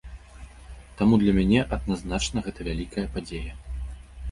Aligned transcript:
Таму 1.01 1.19
для 1.25 1.35
мяне 1.41 1.59
адназначна 1.77 2.37
гэта 2.49 2.59
вялікая 2.71 3.07
падзея. 3.19 3.53